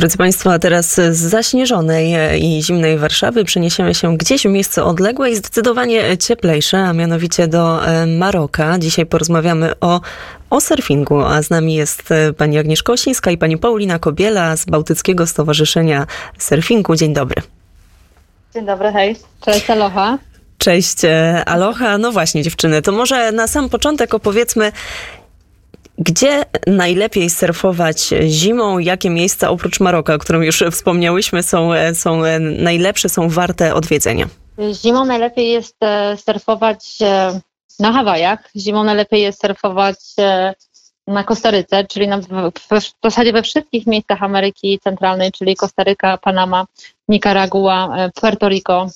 [0.00, 5.30] Drodzy Państwo, a teraz z zaśnieżonej i zimnej Warszawy przeniesiemy się gdzieś w miejsce odległe
[5.30, 8.78] i zdecydowanie cieplejsze, a mianowicie do e, Maroka.
[8.78, 10.00] Dzisiaj porozmawiamy o,
[10.50, 14.64] o surfingu, a z nami jest e, pani Agnieszka Osińska i pani Paulina Kobiela z
[14.64, 16.06] Bałtyckiego Stowarzyszenia
[16.38, 16.96] Surfingu.
[16.96, 17.42] Dzień dobry.
[18.54, 19.16] Dzień dobry, hej.
[19.40, 20.18] Cześć, aloha.
[20.58, 21.98] Cześć, e, aloha.
[21.98, 24.72] No właśnie, dziewczyny, to może na sam początek opowiedzmy,
[26.00, 28.78] gdzie najlepiej surfować zimą?
[28.78, 34.28] Jakie miejsca oprócz Maroka, o którym już wspomniałyśmy, są, są najlepsze, są warte odwiedzenia?
[34.72, 37.40] Zimą najlepiej jest e, surfować e,
[37.78, 38.50] na Hawajach.
[38.56, 40.54] Zimą najlepiej jest surfować e,
[41.06, 46.66] na Kostaryce, czyli na, w, w zasadzie we wszystkich miejscach Ameryki Centralnej, czyli Kostaryka, Panama,
[47.08, 48.86] Nicaragua, Puerto Rico,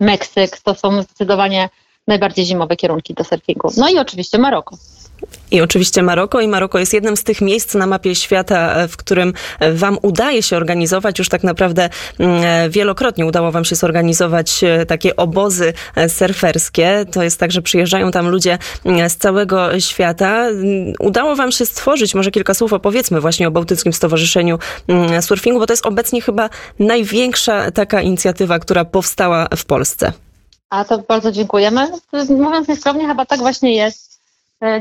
[0.00, 0.60] Meksyk.
[0.60, 1.68] To są zdecydowanie
[2.08, 3.68] najbardziej zimowe kierunki do surfingu.
[3.76, 4.76] No i oczywiście Maroko.
[5.50, 6.40] I oczywiście Maroko.
[6.40, 9.98] I Maroko jest jednym z tych miejsc na mapie świata, e, w którym e, Wam
[10.02, 15.72] udaje się organizować, już tak naprawdę mm, e, wielokrotnie udało Wam się zorganizować takie obozy
[16.08, 17.04] surferskie.
[17.12, 20.48] To jest tak, że przyjeżdżają tam ludzie mm, z całego świata.
[20.48, 24.58] Mm, udało Wam się stworzyć, może kilka słów opowiedzmy właśnie o Bałtyckim Stowarzyszeniu
[25.20, 30.12] Surfingu, bo to jest obecnie chyba największa taka inicjatywa, która powstała w Polsce.
[30.70, 31.88] A to bardzo dziękujemy.
[32.28, 34.11] Mówiąc nieskromnie, chyba tak właśnie jest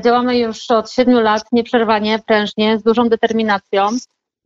[0.03, 3.89] działamy już od siedmiu lat nieprzerwanie, prężnie, z dużą determinacją.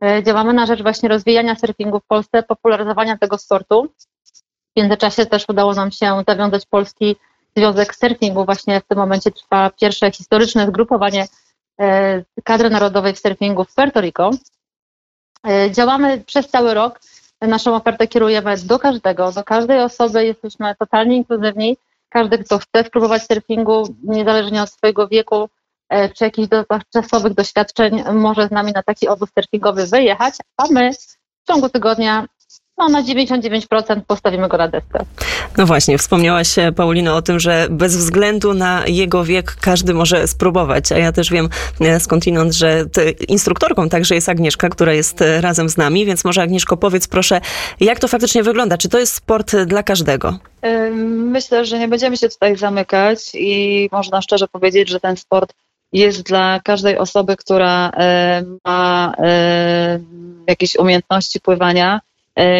[0.04, 3.88] E, działamy na rzecz właśnie rozwijania surfingu w Polsce, popularyzowania tego sportu.
[4.76, 7.16] W międzyczasie też udało nam się zawiązać Polski
[7.56, 8.44] Związek Surfingu.
[8.44, 11.26] Właśnie w tym momencie trwa pierwsze historyczne zgrupowanie
[11.80, 14.30] e, kadry narodowej w surfingu w Puerto Rico.
[15.70, 17.00] Działamy przez cały rok.
[17.40, 20.24] Naszą ofertę kierujemy do każdego, do każdej osoby.
[20.24, 21.76] Jesteśmy totalnie inkluzywni
[22.16, 25.48] każdy, kto chce spróbować surfingu, niezależnie od swojego wieku
[25.88, 30.90] e, czy jakichś dotychczasowych doświadczeń, może z nami na taki obóz surfingowy wyjechać, a my
[31.44, 32.26] w ciągu tygodnia
[32.78, 35.04] no, na 99% postawimy go na deskę.
[35.56, 40.28] No właśnie, wspomniałaś e, Paulino o tym, że bez względu na jego wiek każdy może
[40.28, 41.48] spróbować, a ja też wiem
[41.80, 42.84] e, skądinąd, że
[43.28, 47.40] instruktorką także jest Agnieszka, która jest razem z nami, więc może Agnieszko powiedz proszę,
[47.80, 48.78] jak to faktycznie wygląda?
[48.78, 50.38] Czy to jest sport dla każdego?
[51.16, 55.54] Myślę, że nie będziemy się tutaj zamykać i można szczerze powiedzieć, że ten sport
[55.92, 57.90] jest dla każdej osoby, która
[58.64, 59.12] ma
[60.46, 62.15] jakieś umiejętności pływania, e,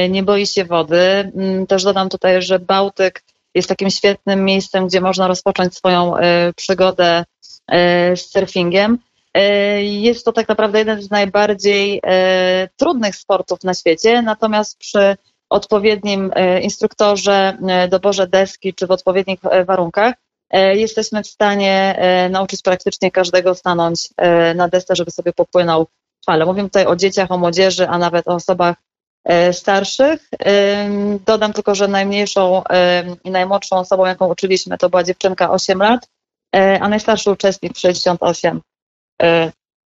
[0.08, 1.00] nie boi się wody.
[1.36, 3.22] Mm, też dodam tutaj, że Bałtyk
[3.54, 7.24] jest takim świetnym miejscem, gdzie można rozpocząć swoją e, przygodę
[7.68, 8.98] e, z surfingiem.
[9.80, 12.02] Jest to tak naprawdę jeden z najbardziej
[12.76, 15.16] trudnych sportów na świecie, natomiast przy
[15.50, 20.14] odpowiednim e, instruktorze, e, doborze deski czy w odpowiednich e, warunkach,
[20.74, 21.98] jesteśmy w stanie
[22.30, 24.08] nauczyć praktycznie każdego stanąć
[24.54, 25.86] na desce, żeby sobie popłynął
[26.26, 26.46] fale.
[26.46, 28.76] Mówię tutaj o dzieciach, o młodzieży, a nawet o osobach
[29.52, 30.30] starszych.
[31.26, 32.62] Dodam tylko, że najmniejszą
[33.24, 36.08] i najmłodszą osobą, jaką uczyliśmy, to była dziewczynka 8 lat,
[36.80, 38.60] a najstarszy uczestnik 68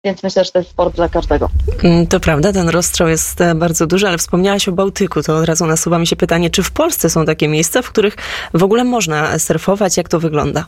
[0.05, 1.49] więc myślę, że to jest sport dla każdego.
[1.85, 5.23] Mm, to prawda, ten rozstrzał jest e, bardzo duży, ale wspomniałaś o Bałtyku.
[5.23, 8.17] To od razu nasuwa mi się pytanie, czy w Polsce są takie miejsca, w których
[8.55, 9.97] w ogóle można surfować?
[9.97, 10.67] Jak to wygląda?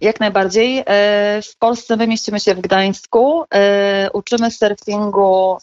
[0.00, 0.78] Jak najbardziej.
[0.78, 3.44] E, w Polsce my mieścimy się w Gdańsku.
[3.54, 5.56] E, uczymy surfingu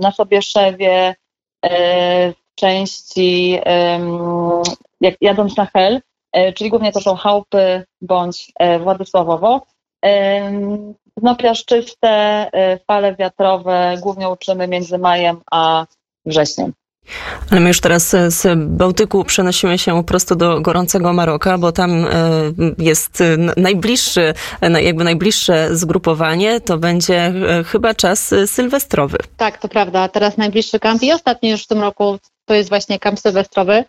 [0.00, 1.14] na Sobieszewie,
[1.64, 3.58] w części
[5.00, 6.00] jak jadąc na Hel,
[6.54, 9.62] czyli głównie to są Chałupy bądź Władysławowo.
[11.22, 12.50] No piaszczyste,
[12.86, 15.86] fale wiatrowe głównie uczymy między majem a
[16.26, 16.72] wrześniem.
[17.50, 22.08] Ale my już teraz z Bałtyku przenosimy się prosto do gorącego Maroka, bo tam y,
[22.78, 23.22] jest
[23.56, 24.34] najbliższy,
[24.82, 27.32] jakby najbliższe zgrupowanie, to będzie
[27.66, 29.18] chyba czas sylwestrowy.
[29.36, 30.08] Tak, to prawda.
[30.08, 33.84] Teraz najbliższy kamp i ostatni już w tym roku to jest właśnie kamp sylwestrowy.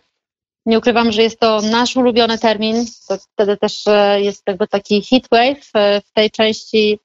[0.66, 2.86] Nie ukrywam, że jest to nasz ulubiony termin.
[3.08, 3.84] To wtedy też
[4.16, 6.98] jest jakby taki heatwave w tej części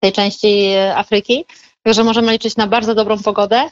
[0.00, 1.44] tej części e, Afryki,
[1.86, 3.70] że możemy liczyć na bardzo dobrą pogodę.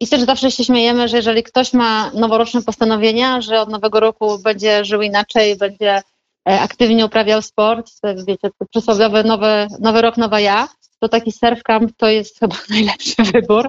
[0.00, 4.38] I też zawsze się śmiejemy, że jeżeli ktoś ma noworoczne postanowienia, że od nowego roku
[4.38, 6.02] będzie żył inaczej, będzie
[6.48, 7.90] e, aktywnie uprawiał sport,
[8.26, 10.68] wiecie, przysłowiowy nowy, nowy rok, nowa ja,
[11.00, 13.68] to taki surf camp to jest chyba najlepszy wybór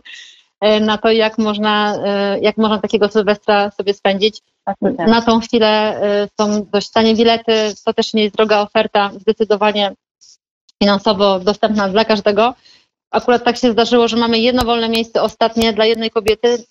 [0.61, 1.97] e, na to, jak można,
[2.41, 4.41] jak można takiego Sylwestra sobie spędzić.
[4.81, 6.01] Na tą chwilę
[6.39, 9.93] są dość tanie bilety, to też nie jest droga oferta, zdecydowanie
[10.83, 12.53] finansowo dostępna dla każdego.
[13.11, 16.63] Akurat tak się zdarzyło, że mamy jedno wolne miejsce ostatnie dla jednej kobiety.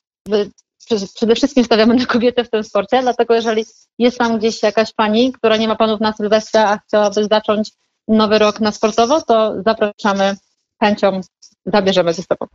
[1.15, 3.65] Przede wszystkim stawiamy na kobietę w tym sporcie, dlatego jeżeli
[3.99, 7.71] jest tam gdzieś jakaś pani, która nie ma panów na Sylwestra, a chciałaby zacząć
[8.09, 10.37] nowy rok na sportowo, to zapraszamy
[10.83, 11.21] chęcią
[11.67, 12.47] zabierzemy ze sobą.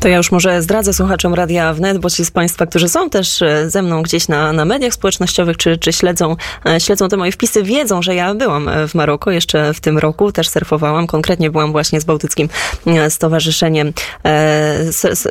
[0.00, 3.42] To ja już może zdradzę słuchaczom Radia Wnet, bo ci z Państwa, którzy są też
[3.42, 6.36] e, ze mną gdzieś na, na mediach społecznościowych, czy, czy śledzą,
[6.66, 10.32] e, śledzą te moje wpisy, wiedzą, że ja byłam w Maroku jeszcze w tym roku,
[10.32, 12.48] też surfowałam, konkretnie byłam właśnie z Bałtyckim
[13.08, 13.92] Stowarzyszeniem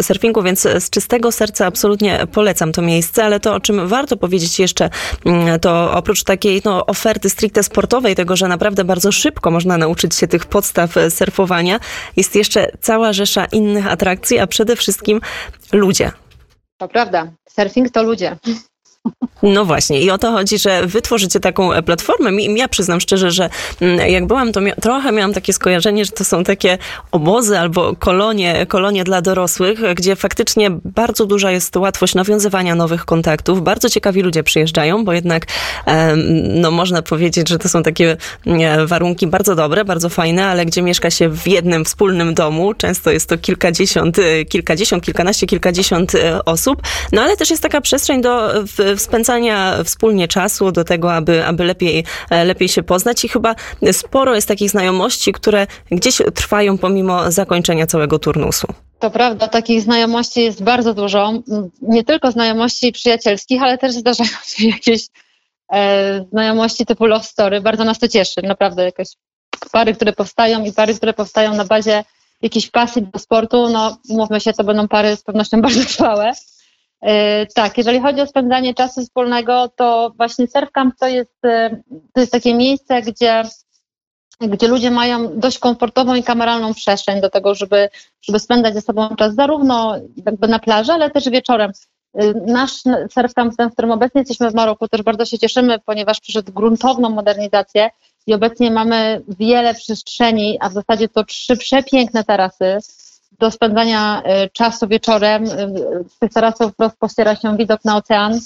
[0.01, 4.59] Surfingu, więc z czystego serca absolutnie polecam to miejsce, ale to, o czym warto powiedzieć
[4.59, 4.89] jeszcze,
[5.25, 10.15] mm, to oprócz takiej no, oferty stricte sportowej, tego, że naprawdę bardzo szybko można nauczyć
[10.15, 11.79] się tych podstaw surfowania,
[12.15, 13.13] jest jeszcze cała
[13.51, 15.21] innych atrakcji, a przede wszystkim
[15.73, 16.11] ludzie.
[16.77, 17.31] To prawda.
[17.49, 18.37] Surfing to ludzie.
[19.43, 22.31] No właśnie i o to chodzi, że wy tworzycie taką e, platformę.
[22.41, 23.49] Ja przyznam szczerze, że
[23.81, 26.77] mm, jak byłam, to mia trochę miałam takie skojarzenie, że to są takie
[27.11, 33.63] obozy albo kolonie, kolonie dla dorosłych, gdzie faktycznie bardzo duża jest łatwość nawiązywania nowych kontaktów.
[33.63, 35.45] Bardzo ciekawi ludzie przyjeżdżają, bo jednak
[36.43, 38.17] no można powiedzieć, że to są takie
[38.85, 43.29] warunki bardzo dobre, bardzo fajne, ale gdzie mieszka się w jednym wspólnym domu, często jest
[43.29, 46.81] to kilkadziesiąt, e, kilkadziesiąt, kilkanaście, kilkadziesiąt e, osób,
[47.11, 48.53] no ale też jest taka przestrzeń do
[48.97, 53.55] spędzania wspólnie czasu, do tego, aby, aby lepiej, e, lepiej się poznać i chyba
[53.91, 58.67] sporo jest takich znajomości, które gdzieś trwają pomimo zakończenia całego turnusu.
[58.99, 61.33] To prawda, takich znajomości jest bardzo dużo.
[61.81, 65.07] Nie tylko znajomości przyjacielskich, ale też zdarzają się jakieś
[65.73, 67.61] e, znajomości typu love story.
[67.61, 69.07] Bardzo nas to cieszy, naprawdę jakieś
[69.71, 72.03] pary, które powstają i pary, które powstają na bazie
[72.41, 76.31] jakiejś pasji do sportu, no mówmy się, to będą pary z pewnością bardzo trwałe.
[77.05, 81.81] E, tak, jeżeli chodzi o spędzanie czasu wspólnego, to właśnie surfcamp to jest, e,
[82.13, 83.43] to jest takie miejsce, gdzie,
[84.41, 87.89] gdzie ludzie mają dość komfortową i kameralną przestrzeń do tego, żeby,
[88.21, 91.71] żeby spędzać ze sobą czas zarówno jakby na plaży, ale też wieczorem.
[92.13, 92.71] E, nasz
[93.11, 97.09] surfcamp, ten, w którym obecnie jesteśmy w Maroku, też bardzo się cieszymy, ponieważ przyszedł gruntowną
[97.09, 97.89] modernizację
[98.27, 102.77] i obecnie mamy wiele przestrzeni, a w zasadzie to trzy przepiękne tarasy,
[103.39, 105.47] do spędzania y, czasu wieczorem.
[106.07, 108.39] Z tych tarasów wprost pościera się widok na ocean.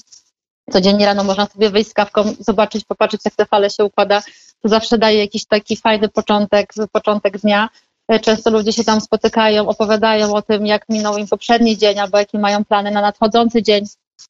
[0.72, 4.22] Codziennie rano można sobie wyjść z kawką, zobaczyć, popatrzeć, jak te fale się układa.
[4.62, 7.70] To zawsze daje jakiś taki fajny początek, początek dnia.
[8.14, 12.18] Y, często ludzie się tam spotykają, opowiadają o tym, jak minął im poprzedni dzień, albo
[12.18, 13.86] jakie mają plany na nadchodzący dzień.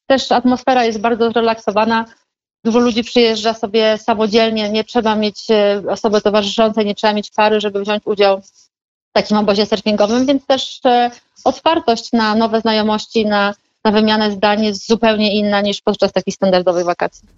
[0.06, 2.04] Też atmosfera jest bardzo zrelaksowana.
[2.64, 5.46] Dużo ludzi przyjeżdża sobie samodzielnie, nie trzeba mieć
[5.88, 8.42] osoby towarzyszącej, nie trzeba mieć pary, żeby wziąć udział
[9.12, 11.10] takim obozie surfingowym, więc też e,
[11.44, 13.54] otwartość na nowe znajomości, na,
[13.84, 17.28] na wymianę zdań jest zupełnie inna niż podczas takich standardowych wakacji.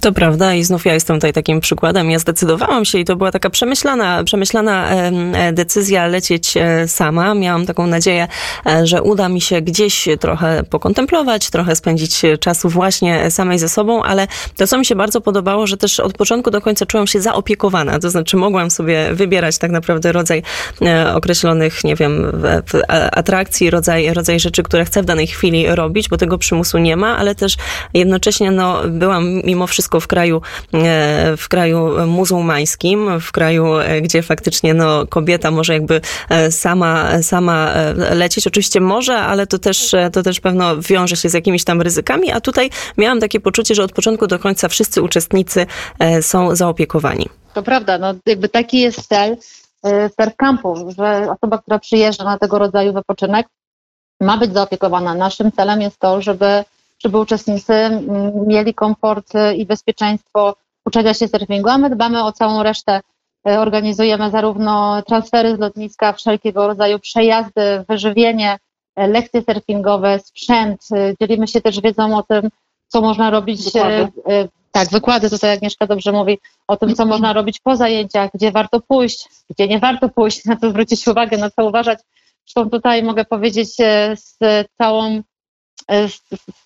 [0.00, 2.10] To prawda i znów ja jestem tutaj takim przykładem.
[2.10, 7.34] Ja zdecydowałam się i to była taka przemyślana, przemyślana e, decyzja lecieć e, sama.
[7.34, 8.28] Miałam taką nadzieję,
[8.66, 14.02] e, że uda mi się gdzieś trochę pokontemplować, trochę spędzić czasu właśnie samej ze sobą,
[14.02, 17.20] ale to, co mi się bardzo podobało, że też od początku do końca czułam się
[17.20, 17.98] zaopiekowana.
[17.98, 20.42] To znaczy mogłam sobie wybierać tak naprawdę rodzaj
[21.14, 22.42] określonych, nie wiem,
[23.12, 27.16] atrakcji, rodzaj, rodzaj rzeczy, które chcę w danej chwili robić, bo tego przymusu nie ma,
[27.16, 27.56] ale też
[27.94, 30.40] jednocześnie no, byłam mimo wszystko wszystko w kraju,
[30.74, 37.22] e, w kraju muzułmańskim, w kraju, e, gdzie faktycznie no, kobieta może jakby e, sama,
[37.22, 37.70] sama
[38.14, 38.46] lecieć.
[38.46, 42.40] Oczywiście może, ale to też, to też pewno wiąże się z jakimiś tam ryzykami, a
[42.40, 45.66] tutaj miałam takie poczucie, że od początku do końca wszyscy uczestnicy
[46.20, 47.28] są zaopiekowani.
[47.54, 49.36] To prawda, no jakby taki jest cel
[50.20, 53.46] Surf Campu, że osoba, która przyjeżdża na tego rodzaju wypoczynek,
[54.20, 55.14] ma być zaopiekowana.
[55.14, 56.64] Naszym celem jest to, żeby
[57.04, 57.72] żeby uczestnicy
[58.46, 63.00] mieli komfort i bezpieczeństwo uczenia się surfingu, a my dbamy o całą resztę.
[63.48, 68.58] E, organizujemy zarówno transfery z lotniska, wszelkiego rodzaju przejazdy, wyżywienie,
[68.96, 70.88] e, lekcje surfingowe, sprzęt.
[71.20, 72.48] Dzielimy się też wiedzą o tym,
[72.88, 73.64] co można robić.
[73.64, 74.08] Wykłady.
[74.72, 76.38] Tak, wykłady, tutaj Agnieszka dobrze mówi
[76.68, 80.56] o tym, co można robić po zajęciach, gdzie warto pójść, gdzie nie warto pójść, na
[80.56, 81.98] co zwrócić uwagę, na co uważać.
[82.44, 83.68] Zresztą tutaj mogę powiedzieć
[84.14, 84.38] z
[84.78, 85.22] całą
[85.90, 86.20] z,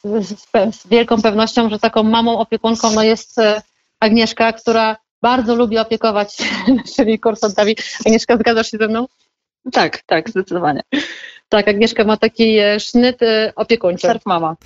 [0.05, 0.47] z,
[0.77, 3.63] z, wielką pewnością, że taką mamą opiekunką no jest e,
[4.01, 6.37] Agnieszka, która bardzo lubi opiekować
[6.85, 7.77] naszymi kursantami.
[8.07, 9.07] Agnieszka, zgadzasz się ze mną?
[9.73, 10.81] Tak, tak, zdecydowanie.
[11.51, 14.07] Tak, Agnieszka ma taki e, sznyt e, opiekuńczy.
[14.07, 14.57] Surf mama.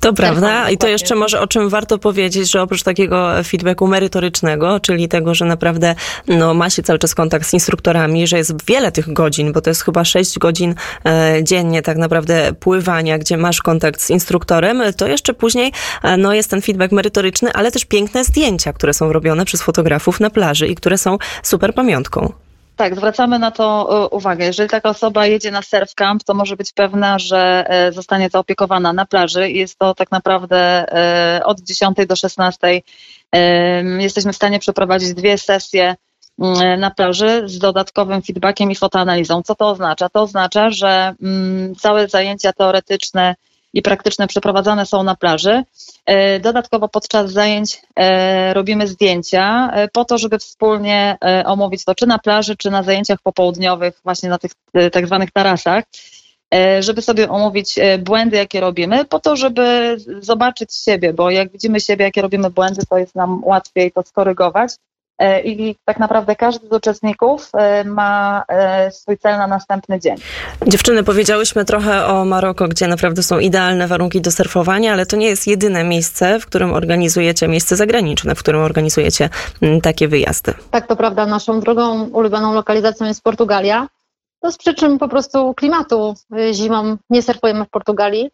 [0.00, 0.70] To prawda.
[0.70, 5.34] I to jeszcze może o czym warto powiedzieć, że oprócz takiego feedbacku merytorycznego, czyli tego,
[5.34, 5.94] że naprawdę
[6.28, 9.70] no, ma się cały czas kontakt z instruktorami, że jest wiele tych godzin, bo to
[9.70, 10.74] jest chyba 6 godzin
[11.06, 15.72] e, dziennie tak naprawdę pływania, gdzie masz kontakt z instruktorem, to jeszcze później
[16.02, 20.20] e, no, jest ten feedback merytoryczny, ale też piękne zdjęcia, które są robione przez fotografów
[20.20, 22.43] na plaży i które są super pamiątką.
[22.76, 24.44] Tak, zwracamy na to e, uwagę.
[24.44, 28.92] Jeżeli taka osoba jedzie na surf camp, to może być pewna, że e, zostanie zaopiekowana
[28.92, 29.50] na plaży.
[29.50, 32.82] Jest to tak naprawdę e, od 10 do 16.
[33.98, 35.94] Jesteśmy w stanie przeprowadzić dwie sesje
[36.38, 39.42] mm, na plaży z dodatkowym feedbackiem i fotoanalizą.
[39.42, 40.08] Co to oznacza?
[40.08, 43.34] To oznacza, że mm, całe zajęcia teoretyczne
[43.74, 45.64] i praktyczne przeprowadzane są na plaży.
[46.06, 52.06] E, dodatkowo podczas zajęć e, robimy zdjęcia e, po to, żeby wspólnie omówić to czy
[52.06, 54.50] na plaży, czy na zajęciach popołudniowych, właśnie na tych
[54.92, 55.84] tak zwanych tarasach
[56.80, 62.04] żeby sobie omówić błędy, jakie robimy, po to, żeby zobaczyć siebie, bo jak widzimy siebie,
[62.04, 64.72] jakie robimy błędy, to jest nam łatwiej to skorygować.
[65.18, 70.16] E, i tak naprawdę każdy z uczestników e, ma e, swój cel na następny dzień.
[70.66, 75.26] Dziewczyny, powiedziałyśmy trochę o Maroko, gdzie naprawdę są idealne warunki do surfowania, ale to nie
[75.26, 79.28] jest jedyne miejsce, w którym organizujecie, miejsce zagraniczne, w którym organizujecie
[79.62, 80.54] mm, takie wyjazdy.
[80.70, 81.26] Tak, to prawda.
[81.26, 83.88] Naszą drugą ulubioną lokalizacją jest Portugalia.
[84.40, 86.14] To z przyczyn po prostu klimatu.
[86.52, 88.30] Zimą nie surfujemy w Portugalii,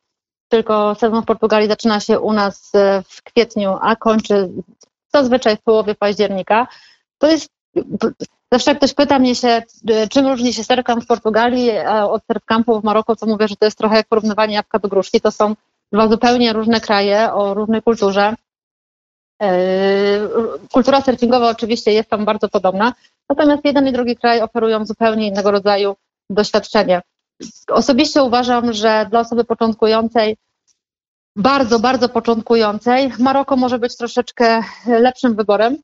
[0.49, 2.73] tylko sezon w Portugalii zaczyna się u nas
[3.09, 4.49] w kwietniu, a kończy
[5.13, 6.67] zazwyczaj w połowie października.
[7.19, 7.49] To jest,
[8.53, 9.63] zawsze jak ktoś pyta mnie się,
[10.11, 13.79] czym różni się surfcamp w Portugalii od surfcampu w Maroku, to mówię, że to jest
[13.79, 15.21] trochę jak porównywanie jabłka do gruszki.
[15.21, 15.55] To są
[15.93, 18.35] dwa zupełnie różne kraje o różnej kulturze.
[19.43, 19.49] E,
[20.73, 22.93] kultura surfingowa oczywiście jest tam bardzo podobna,
[23.29, 25.97] natomiast jeden i drugi kraj oferują zupełnie innego rodzaju
[26.31, 27.03] doświadczenie.
[27.69, 30.37] Osobiście uważam, że dla osoby początkującej
[31.41, 35.77] bardzo, bardzo początkującej, Maroko może być troszeczkę lepszym wyborem,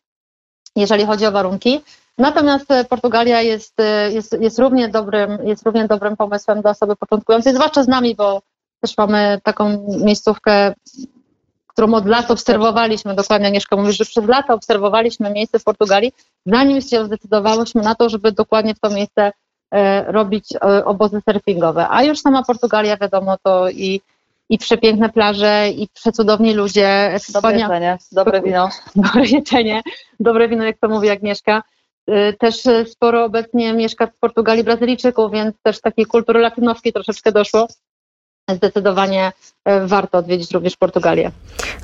[0.77, 1.81] jeżeli chodzi o warunki.
[2.19, 3.75] Natomiast Portugalia jest,
[4.11, 8.43] jest, jest, równie dobrym, jest równie dobrym pomysłem dla osoby początkującej, zwłaszcza z nami, bo
[8.81, 10.75] też mamy taką miejscówkę,
[11.67, 16.13] którą od lat obserwowaliśmy, dokładnie Agnieszka mówi, że przez lata obserwowaliśmy miejsce w Portugalii,
[16.47, 19.33] zanim się zdecydowałyśmy na to, żeby dokładnie w to miejsce
[19.71, 21.87] e, robić e, obozy surfingowe.
[21.91, 24.01] A już sama Portugalia, wiadomo, to i
[24.49, 27.19] i przepiękne plaże, i przecudowni ludzie.
[27.33, 28.69] Dobre jedzenie, dobre wino.
[28.97, 29.83] Dobre jedzenie,
[30.21, 31.63] dobre wino, jak to mówi Agnieszka.
[32.11, 37.67] Y, też sporo obecnie mieszka w Portugalii Brazylijczyków, więc też takiej kultury latynowskiej troszeczkę doszło
[38.55, 39.33] zdecydowanie
[39.65, 41.31] e, warto odwiedzić również Portugalię.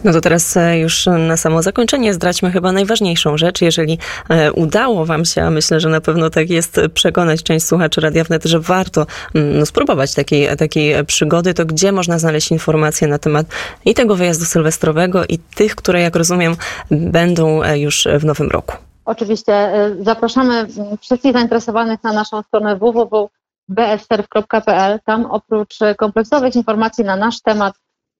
[0.04, 3.60] No to teraz e, już na samo zakończenie zdradźmy chyba najważniejszą rzecz.
[3.60, 8.00] Jeżeli e, udało Wam się, a myślę, że na pewno tak jest, przekonać część słuchaczy
[8.00, 13.08] Radia Wnet, że warto mm, no, spróbować takiej, takiej przygody, to gdzie można znaleźć informacje
[13.08, 13.46] na temat
[13.84, 16.56] i tego wyjazdu sylwestrowego i tych, które jak rozumiem
[16.90, 18.76] będą już w nowym roku?
[19.04, 20.66] Oczywiście zapraszamy
[21.00, 23.28] wszystkich zainteresowanych na naszą stronę www
[23.68, 25.00] bsserv.pl.
[25.04, 27.74] Tam oprócz kompleksowych informacji na nasz temat,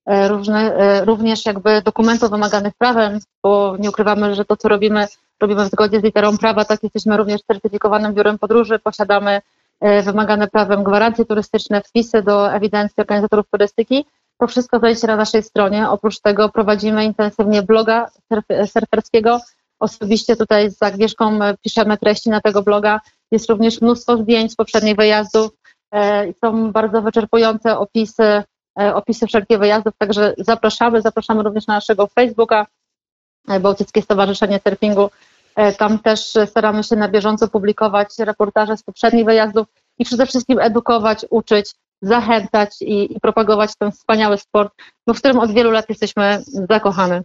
[0.07, 5.07] e, różne, e, również jakby dokumentów wymaganych prawem, bo nie ukrywamy, że to, co robimy,
[5.41, 9.41] robimy w zgodzie z literą prawa, tak jesteśmy również certyfikowanym biurem podróży, posiadamy
[9.81, 14.07] e, wymagane prawem gwarancje turystyczne, wpisy do ewidencji organizatorów turystyki.
[14.39, 15.91] To wszystko znajdziecie na naszej stronie.
[15.91, 18.11] Oprócz tego prowadzimy intensywnie bloga
[18.67, 19.41] surferskiego.
[19.79, 23.01] Osobiście tutaj z Agnieszką piszemy treści na tego bloga
[23.33, 25.51] jest również mnóstwo zdjęć z poprzednich wyjazdów.
[25.95, 28.43] E, są bardzo wyczerpujące opisy,
[28.81, 31.03] e, opisy wszelkich wyjazdów, także zapraszamy.
[31.03, 32.67] Zapraszamy również na naszego Facebooka,
[33.49, 35.11] e, Bałtyckie Stowarzyszenie Surfingu.
[35.79, 39.67] Tam też staramy się na bieżąco publikować reportaże z poprzednich wyjazdów
[39.99, 44.75] i przede wszystkim edukować, uczyć, zachęcać i, i propagować ten wspaniały sport,
[45.07, 47.21] no, w którym od wielu lat jesteśmy zakochani.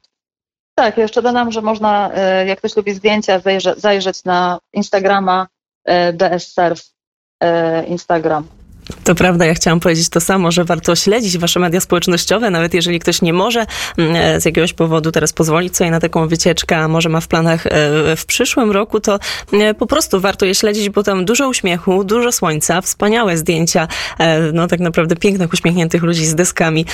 [0.75, 2.11] Tak, jeszcze dodam, że można,
[2.45, 3.41] jak ktoś lubi zdjęcia,
[3.77, 5.47] zajrzeć na Instagrama
[5.87, 6.81] DS Surf
[7.87, 8.49] Instagram.
[9.03, 12.99] To prawda, ja chciałam powiedzieć to samo, że warto śledzić wasze media społecznościowe, nawet jeżeli
[12.99, 13.65] ktoś nie może
[13.97, 17.27] mm, e, z jakiegoś powodu teraz pozwolić sobie na taką wycieczkę, a może ma w
[17.27, 17.69] planach e,
[18.15, 19.19] w przyszłym roku, to
[19.53, 23.87] e, po prostu warto je śledzić, bo tam dużo uśmiechu, dużo słońca, wspaniałe zdjęcia,
[24.53, 26.85] no tak naprawdę pięknych, uśmiechniętych ludzi z deskami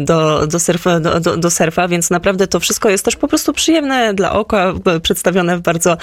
[0.00, 4.14] do, do, surfa, do, do, surfa, więc naprawdę to wszystko jest też po prostu przyjemne
[4.14, 4.72] dla oka,
[5.02, 5.96] przedstawione w bardzo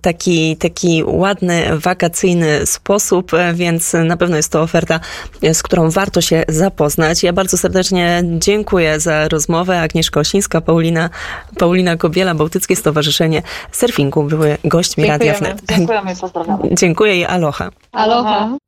[0.00, 5.00] taki, taki ładny, wakacyjny sposób, więc na pewno jest jest to oferta,
[5.52, 7.22] z którą warto się zapoznać.
[7.22, 9.80] Ja bardzo serdecznie dziękuję za rozmowę.
[9.80, 11.10] Agnieszka Osińska, Paulina,
[11.58, 15.62] Paulina Kobiela, Bałtyckie Stowarzyszenie Surfingu były gośćmi Radia Wnet.
[15.68, 16.58] Dziękujemy, pozdrawiam.
[16.72, 17.70] Dziękuję i aloha.
[17.92, 18.58] Aloha.